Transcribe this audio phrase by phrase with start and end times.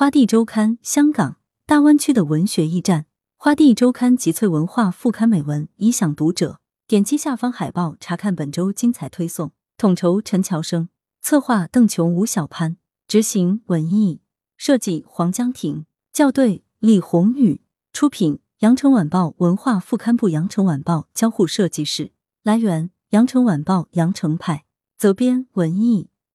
[0.00, 3.02] 花地周刊》香港大湾区的文学驿站，
[3.36, 6.58] 《花地周刊》集萃文化副刊美文，以享读者。
[6.86, 9.52] 点击下方海报查看本周精彩推送。
[9.76, 10.88] 统筹陈乔生，
[11.20, 14.22] 策划邓琼、吴小潘，执行文艺
[14.56, 15.84] 设计黄江婷，
[16.14, 17.60] 校对李宏宇，
[17.92, 22.12] 出品羊城晚报文化副刊部羊城晚报交互设计室。
[22.42, 24.64] 来源：羊城晚报羊城派，
[24.96, 26.08] 责编：文艺。